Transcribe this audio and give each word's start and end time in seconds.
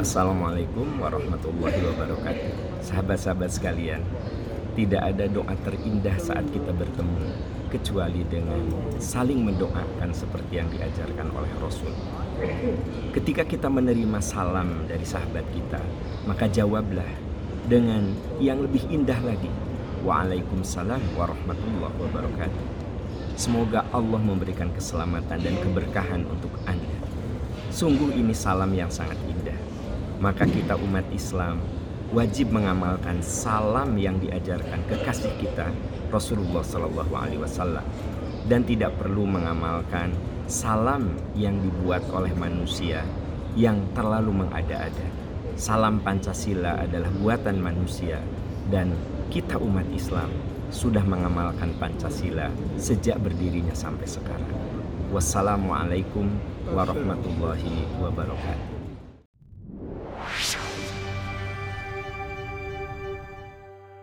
Assalamualaikum 0.00 0.96
warahmatullahi 0.96 1.76
wabarakatuh. 1.76 2.80
Sahabat-sahabat 2.80 3.52
sekalian, 3.52 4.00
tidak 4.72 4.96
ada 4.96 5.28
doa 5.28 5.52
terindah 5.60 6.16
saat 6.16 6.48
kita 6.56 6.72
bertemu 6.72 7.28
kecuali 7.68 8.24
dengan 8.24 8.64
saling 8.96 9.44
mendoakan 9.44 10.08
seperti 10.16 10.56
yang 10.56 10.72
diajarkan 10.72 11.28
oleh 11.36 11.52
Rasul. 11.60 11.92
Ketika 13.12 13.44
kita 13.44 13.68
menerima 13.68 14.24
salam 14.24 14.88
dari 14.88 15.04
sahabat 15.04 15.44
kita, 15.52 15.84
maka 16.24 16.48
jawablah 16.48 17.12
dengan 17.68 18.16
yang 18.40 18.64
lebih 18.64 18.88
indah 18.88 19.20
lagi. 19.20 19.52
Waalaikumsalam 20.00 21.12
warahmatullahi 21.12 21.96
wabarakatuh. 22.08 22.64
Semoga 23.36 23.84
Allah 23.92 24.20
memberikan 24.24 24.72
keselamatan 24.72 25.44
dan 25.44 25.60
keberkahan 25.60 26.24
untuk 26.24 26.56
Anda. 26.64 26.88
Sungguh 27.68 28.16
ini 28.16 28.32
salam 28.32 28.72
yang 28.72 28.88
sangat 28.88 29.20
indah. 29.28 29.39
Maka 30.20 30.44
kita 30.44 30.76
umat 30.76 31.08
Islam 31.16 31.64
wajib 32.12 32.52
mengamalkan 32.52 33.24
salam 33.24 33.96
yang 33.96 34.20
diajarkan 34.20 34.84
kekasih 34.84 35.32
kita 35.40 35.72
Rasulullah 36.12 36.60
Shallallahu 36.60 37.14
Alaihi 37.16 37.40
Wasallam 37.40 37.80
dan 38.44 38.68
tidak 38.68 39.00
perlu 39.00 39.24
mengamalkan 39.24 40.12
salam 40.44 41.16
yang 41.32 41.56
dibuat 41.64 42.04
oleh 42.12 42.36
manusia 42.36 43.00
yang 43.56 43.80
terlalu 43.96 44.44
mengada-ada. 44.44 45.08
Salam 45.56 46.04
Pancasila 46.04 46.84
adalah 46.84 47.08
buatan 47.16 47.56
manusia 47.56 48.20
dan 48.68 48.92
kita 49.32 49.56
umat 49.56 49.88
Islam 49.88 50.28
sudah 50.68 51.02
mengamalkan 51.02 51.72
Pancasila 51.80 52.52
sejak 52.76 53.16
berdirinya 53.24 53.72
sampai 53.72 54.04
sekarang. 54.04 54.52
Wassalamualaikum 55.10 56.28
warahmatullahi 56.76 57.88
wabarakatuh. 57.98 58.79